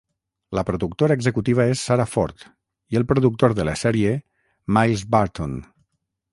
La 0.59 0.61
productora 0.69 1.15
executiva 1.19 1.67
és 1.73 1.83
Sara 1.89 2.07
Ford, 2.15 2.47
i 2.95 3.01
el 3.01 3.07
productor 3.13 3.57
de 3.61 3.69
la 3.71 3.77
sèrie 3.85 4.17
Miles 4.79 5.09
Barton. 5.19 5.59